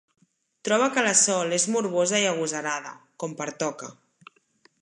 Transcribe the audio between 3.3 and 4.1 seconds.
pertoca.